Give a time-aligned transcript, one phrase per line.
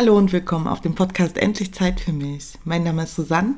[0.00, 2.54] Hallo und willkommen auf dem Podcast Endlich Zeit für mich.
[2.64, 3.56] Mein Name ist Susanne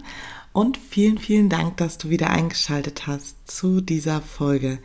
[0.52, 4.80] und vielen, vielen Dank, dass du wieder eingeschaltet hast zu dieser Folge.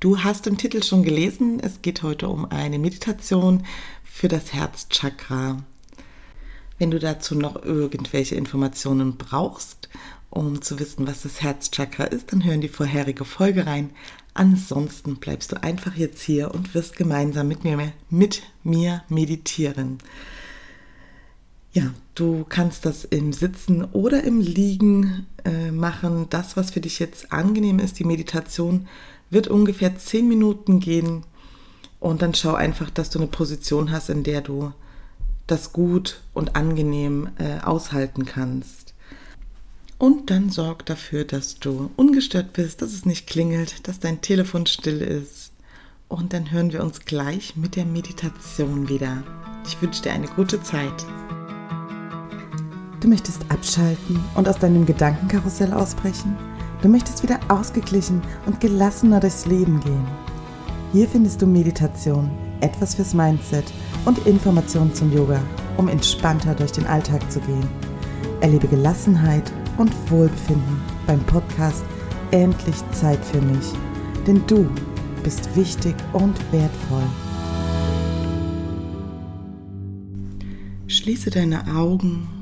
[0.00, 3.64] Du hast im Titel schon gelesen, es geht heute um eine Meditation
[4.04, 5.64] für das Herzchakra.
[6.78, 9.88] Wenn du dazu noch irgendwelche Informationen brauchst,
[10.28, 13.92] um zu wissen, was das Herzchakra ist, dann hören die vorherige Folge rein.
[14.34, 20.00] Ansonsten bleibst du einfach jetzt hier und wirst gemeinsam mit mir, mit mir meditieren.
[21.72, 26.26] Ja, du kannst das im Sitzen oder im Liegen äh, machen.
[26.30, 28.88] Das, was für dich jetzt angenehm ist, die Meditation
[29.30, 31.24] wird ungefähr 10 Minuten gehen.
[32.00, 34.72] Und dann schau einfach, dass du eine Position hast, in der du
[35.46, 38.94] das gut und angenehm äh, aushalten kannst.
[39.98, 44.66] Und dann sorg dafür, dass du ungestört bist, dass es nicht klingelt, dass dein Telefon
[44.66, 45.50] still ist.
[46.06, 49.24] Und dann hören wir uns gleich mit der Meditation wieder.
[49.66, 51.04] Ich wünsche dir eine gute Zeit.
[53.00, 56.36] Du möchtest abschalten und aus deinem Gedankenkarussell ausbrechen?
[56.82, 60.06] Du möchtest wieder ausgeglichen und gelassener durchs Leben gehen?
[60.92, 62.28] Hier findest du Meditation,
[62.60, 63.72] etwas fürs Mindset
[64.04, 65.40] und Informationen zum Yoga,
[65.76, 67.68] um entspannter durch den Alltag zu gehen.
[68.40, 71.84] Erlebe Gelassenheit und Wohlbefinden beim Podcast
[72.32, 73.72] Endlich Zeit für mich.
[74.26, 74.68] Denn du
[75.22, 77.06] bist wichtig und wertvoll.
[80.88, 82.37] Schließe deine Augen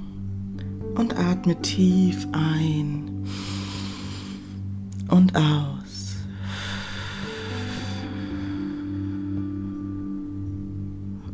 [0.97, 3.25] und atme tief ein
[5.09, 6.17] und aus.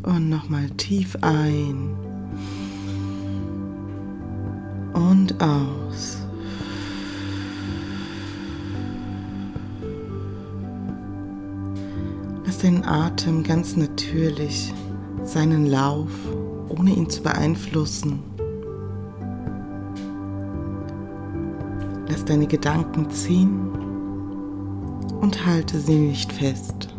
[0.02, 1.94] Und nochmal tief ein
[4.94, 6.18] und aus.
[12.44, 14.74] Lass deinen Atem ganz natürlich
[15.22, 16.10] seinen Lauf,
[16.68, 18.31] ohne ihn zu beeinflussen,
[22.22, 23.72] Lass deine Gedanken ziehen
[25.20, 26.94] und halte sie nicht fest.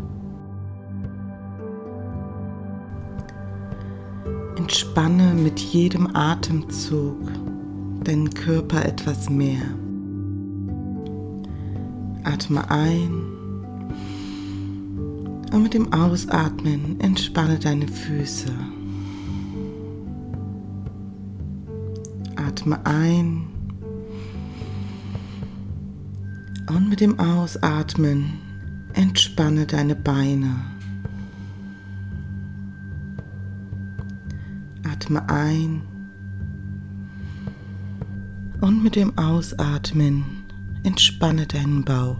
[4.57, 7.16] Entspanne mit jedem Atemzug
[8.03, 9.62] deinen Körper etwas mehr.
[12.25, 13.09] Atme ein
[15.53, 18.51] und mit dem Ausatmen entspanne deine Füße.
[22.35, 23.52] Atme ein
[26.68, 28.40] Und mit dem Ausatmen
[28.94, 30.56] entspanne deine Beine.
[34.84, 35.81] Atme ein.
[38.62, 40.24] Und mit dem Ausatmen
[40.84, 42.18] entspanne deinen Bauch.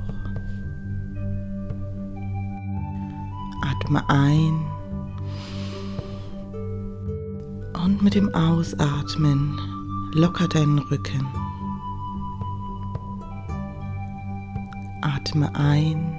[3.62, 4.60] Atme ein.
[7.82, 9.58] Und mit dem Ausatmen
[10.14, 11.43] locker deinen Rücken.
[15.34, 16.14] Atme ein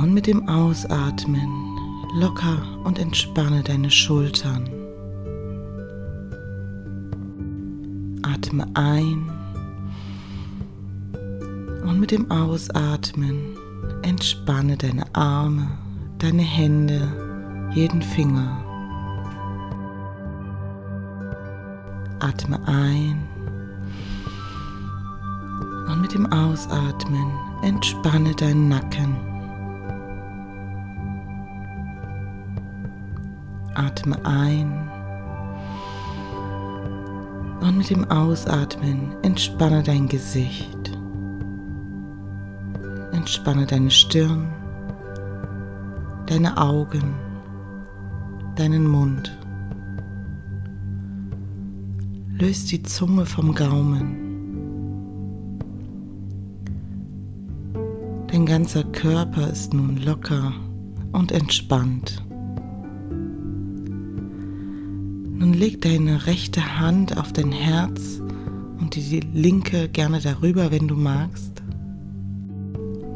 [0.00, 1.76] und mit dem Ausatmen
[2.14, 4.70] locker und entspanne deine Schultern.
[8.22, 9.28] Atme ein
[11.82, 13.56] und mit dem Ausatmen
[14.02, 15.66] entspanne deine Arme,
[16.18, 17.08] deine Hände,
[17.74, 18.64] jeden Finger.
[22.20, 23.27] Atme ein
[26.18, 27.30] dem Ausatmen
[27.62, 29.16] entspanne deinen Nacken.
[33.74, 34.90] Atme ein.
[37.60, 40.98] Und mit dem Ausatmen entspanne dein Gesicht.
[43.12, 44.48] Entspanne deine Stirn,
[46.26, 47.14] deine Augen,
[48.56, 49.38] deinen Mund.
[52.40, 54.27] Löst die Zunge vom Gaumen.
[58.38, 60.52] Dein ganzer Körper ist nun locker
[61.10, 62.24] und entspannt.
[65.40, 68.22] Nun leg deine rechte Hand auf dein Herz
[68.78, 71.64] und die linke gerne darüber, wenn du magst.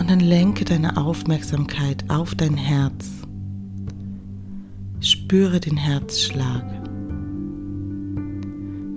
[0.00, 3.08] Und dann lenke deine Aufmerksamkeit auf dein Herz.
[4.98, 6.64] Spüre den Herzschlag.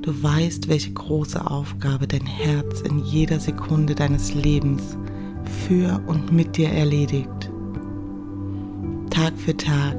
[0.01, 4.97] Du weißt, welche große Aufgabe dein Herz in jeder Sekunde deines Lebens
[5.49, 7.51] für und mit dir erledigt.
[9.09, 9.97] Tag für Tag,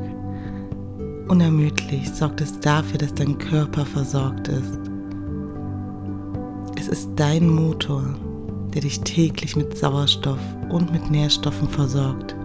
[1.28, 4.78] unermüdlich sorgt es dafür, dass dein Körper versorgt ist.
[6.78, 8.04] Es ist dein Motor,
[8.74, 12.36] der dich täglich mit Sauerstoff und mit Nährstoffen versorgt.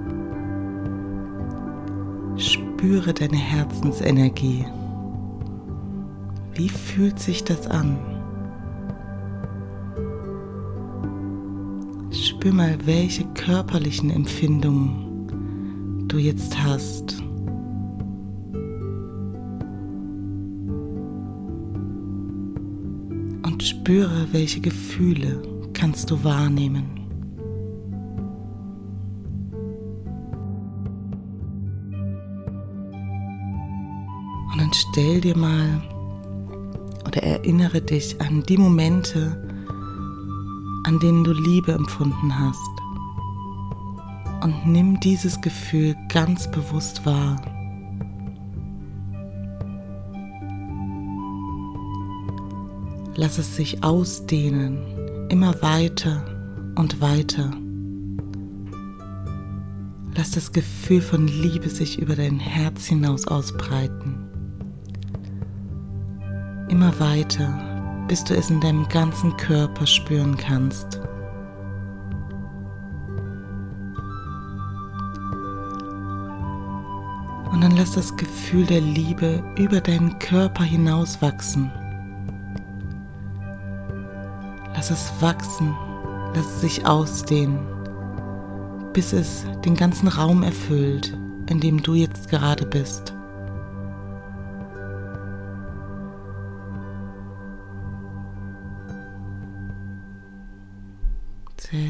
[2.82, 4.66] spüre deine Herzensenergie.
[6.56, 8.11] Wie fühlt sich das an?
[12.42, 15.28] Spür mal, welche körperlichen Empfindungen
[16.08, 17.22] du jetzt hast.
[23.46, 25.40] Und spüre, welche Gefühle
[25.74, 26.86] kannst du wahrnehmen.
[34.52, 35.80] Und dann stell dir mal
[37.06, 39.51] oder erinnere dich an die Momente,
[40.84, 42.72] an denen du Liebe empfunden hast.
[44.44, 47.40] Und nimm dieses Gefühl ganz bewusst wahr.
[53.16, 54.80] Lass es sich ausdehnen,
[55.30, 56.26] immer weiter
[56.76, 57.52] und weiter.
[60.16, 64.28] Lass das Gefühl von Liebe sich über dein Herz hinaus ausbreiten.
[66.70, 67.71] Immer weiter
[68.12, 71.00] bis du es in deinem ganzen Körper spüren kannst.
[77.54, 81.72] Und dann lass das Gefühl der Liebe über deinen Körper hinaus wachsen.
[84.76, 85.74] Lass es wachsen,
[86.36, 87.60] lass es sich ausdehnen,
[88.92, 91.18] bis es den ganzen Raum erfüllt,
[91.48, 93.14] in dem du jetzt gerade bist.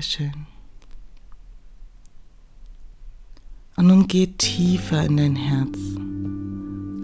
[0.01, 0.47] Sehr schön.
[3.75, 5.77] Und nun geh tiefer in dein Herz.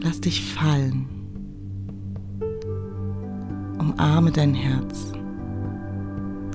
[0.02, 1.06] Lass dich fallen.
[3.78, 5.12] Umarme dein Herz.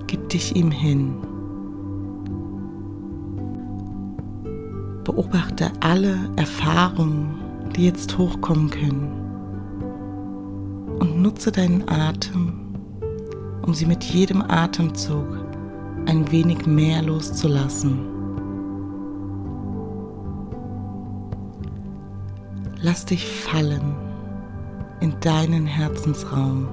[0.09, 1.15] Gib dich ihm hin.
[5.05, 7.37] Beobachte alle Erfahrungen,
[7.77, 9.12] die jetzt hochkommen können.
[10.99, 12.75] Und nutze deinen Atem,
[13.62, 15.42] um sie mit jedem Atemzug
[16.06, 17.99] ein wenig mehr loszulassen.
[22.81, 23.94] Lass dich fallen
[25.00, 26.69] in deinen Herzensraum.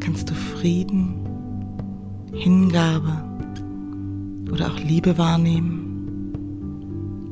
[0.00, 1.14] Kannst du Frieden,
[2.32, 3.24] Hingabe
[4.52, 5.86] oder auch Liebe wahrnehmen?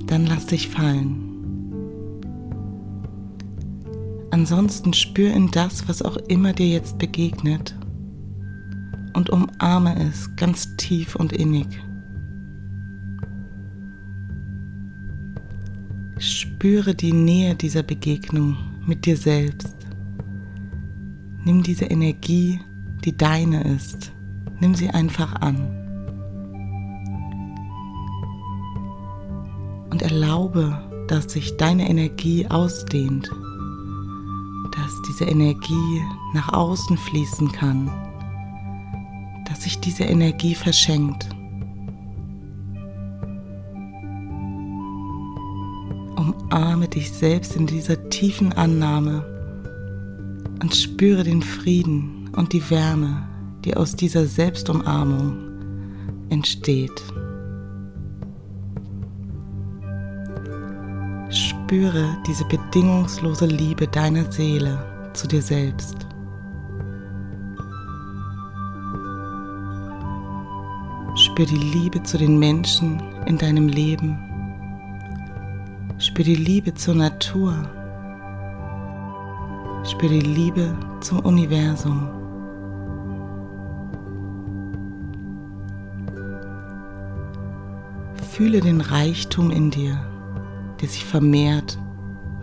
[0.06, 1.27] Dann lass dich fallen.
[4.30, 7.74] Ansonsten spür in das, was auch immer dir jetzt begegnet
[9.14, 11.66] und umarme es ganz tief und innig.
[16.18, 19.76] Spüre die Nähe dieser Begegnung mit dir selbst.
[21.44, 22.60] Nimm diese Energie,
[23.04, 24.12] die deine ist,
[24.60, 25.56] nimm sie einfach an.
[29.90, 33.30] Und erlaube, dass sich deine Energie ausdehnt
[34.98, 37.90] dass diese Energie nach außen fließen kann,
[39.46, 41.28] dass sich diese Energie verschenkt.
[46.16, 49.24] Umarme dich selbst in dieser tiefen Annahme
[50.60, 53.28] und spüre den Frieden und die Wärme,
[53.64, 55.36] die aus dieser Selbstumarmung
[56.30, 57.02] entsteht.
[61.30, 66.06] Spüre diese bedingungslose Liebe deiner Seele zu dir selbst.
[71.16, 74.16] Spür die Liebe zu den Menschen in deinem Leben.
[75.98, 77.54] Spür die Liebe zur Natur.
[79.84, 82.08] Spür die Liebe zum Universum.
[88.30, 89.98] Fühle den Reichtum in dir
[90.80, 91.78] der sich vermehrt,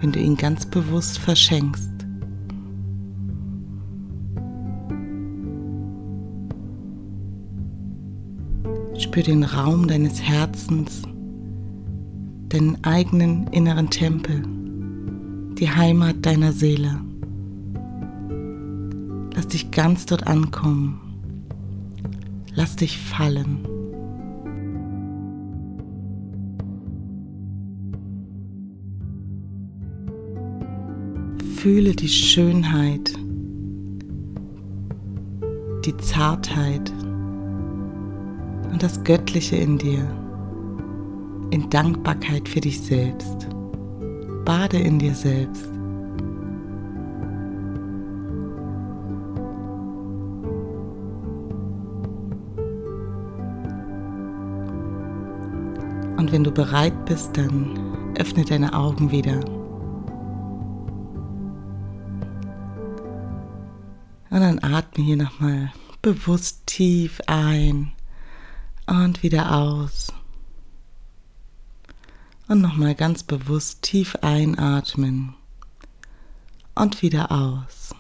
[0.02, 1.95] wenn du ihn ganz bewusst verschenkst.
[9.16, 11.04] Spür den Raum deines Herzens,
[12.50, 14.44] deinen eigenen inneren Tempel,
[15.58, 17.00] die Heimat deiner Seele.
[19.34, 21.00] Lass dich ganz dort ankommen.
[22.56, 23.66] Lass dich fallen.
[31.56, 33.14] Fühle die Schönheit,
[35.86, 36.92] die Zartheit
[38.76, 40.04] und das Göttliche in dir,
[41.50, 43.48] in Dankbarkeit für dich selbst.
[44.44, 45.66] Bade in dir selbst.
[56.18, 57.80] Und wenn du bereit bist, dann
[58.20, 59.40] öffne deine Augen wieder.
[64.32, 67.95] Und dann atme hier nochmal bewusst tief ein
[68.86, 70.14] und wieder aus.
[72.48, 75.36] Und nochmal ganz bewusst tief einatmen
[76.76, 77.96] und wieder aus.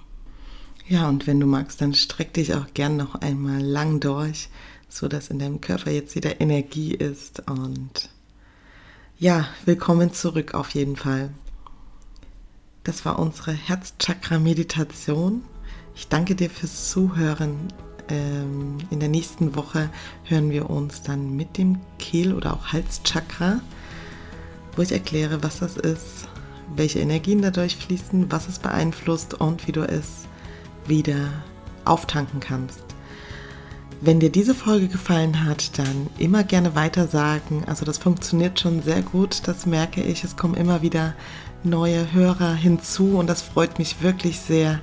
[0.88, 4.50] Ja, und wenn du magst, dann streck dich auch gern noch einmal lang durch,
[4.88, 8.10] so dass in deinem Körper jetzt wieder Energie ist und
[9.18, 11.32] ja, willkommen zurück auf jeden Fall.
[12.84, 15.42] Das war unsere Herzchakra-Meditation.
[15.96, 17.70] Ich danke dir fürs Zuhören.
[18.10, 19.90] Ähm, in der nächsten Woche
[20.26, 23.62] hören wir uns dann mit dem Kehl- oder auch Halschakra,
[24.76, 26.28] wo ich erkläre, was das ist,
[26.76, 30.28] welche Energien dadurch fließen, was es beeinflusst und wie du es
[30.86, 31.30] wieder
[31.86, 32.84] auftanken kannst.
[34.02, 37.64] Wenn dir diese Folge gefallen hat, dann immer gerne weiter sagen.
[37.66, 40.24] Also das funktioniert schon sehr gut, das merke ich.
[40.24, 41.16] Es kommen immer wieder
[41.64, 44.80] neue Hörer hinzu und das freut mich wirklich sehr.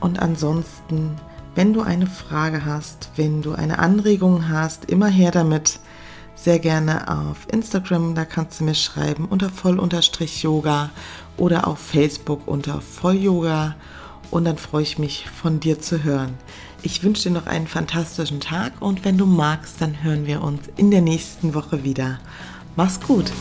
[0.00, 1.16] Und ansonsten,
[1.56, 5.80] wenn du eine Frage hast, wenn du eine Anregung hast, immer her damit.
[6.34, 10.90] Sehr gerne auf Instagram, da kannst du mir schreiben unter voll-yoga
[11.38, 13.74] oder auf Facebook unter voll-yoga
[14.30, 16.34] und dann freue ich mich von dir zu hören.
[16.82, 20.68] Ich wünsche dir noch einen fantastischen Tag und wenn du magst, dann hören wir uns
[20.76, 22.18] in der nächsten Woche wieder.
[22.76, 23.32] Mach's gut!